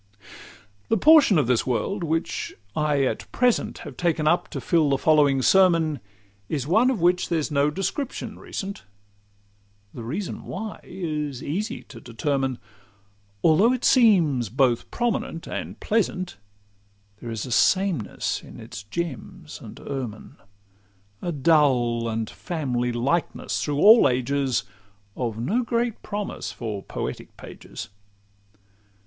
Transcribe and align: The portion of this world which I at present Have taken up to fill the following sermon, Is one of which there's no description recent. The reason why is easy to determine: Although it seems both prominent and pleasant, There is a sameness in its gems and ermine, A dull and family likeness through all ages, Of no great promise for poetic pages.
The 0.89 0.97
portion 0.97 1.37
of 1.37 1.45
this 1.45 1.67
world 1.67 2.03
which 2.03 2.55
I 2.75 3.03
at 3.03 3.31
present 3.31 3.77
Have 3.85 3.97
taken 3.97 4.27
up 4.27 4.47
to 4.49 4.59
fill 4.59 4.89
the 4.89 4.97
following 4.97 5.43
sermon, 5.43 5.99
Is 6.49 6.65
one 6.65 6.89
of 6.89 6.99
which 6.99 7.29
there's 7.29 7.51
no 7.51 7.69
description 7.69 8.39
recent. 8.39 8.81
The 9.93 10.03
reason 10.03 10.45
why 10.45 10.79
is 10.81 11.43
easy 11.43 11.83
to 11.83 12.01
determine: 12.01 12.57
Although 13.43 13.71
it 13.73 13.85
seems 13.85 14.49
both 14.49 14.89
prominent 14.89 15.45
and 15.45 15.79
pleasant, 15.79 16.37
There 17.21 17.29
is 17.29 17.45
a 17.45 17.51
sameness 17.51 18.41
in 18.41 18.59
its 18.59 18.81
gems 18.81 19.61
and 19.61 19.79
ermine, 19.81 20.37
A 21.21 21.31
dull 21.31 22.09
and 22.09 22.27
family 22.27 22.91
likeness 22.91 23.63
through 23.63 23.77
all 23.77 24.09
ages, 24.09 24.63
Of 25.15 25.37
no 25.37 25.61
great 25.61 26.01
promise 26.01 26.51
for 26.51 26.81
poetic 26.81 27.37
pages. 27.37 27.89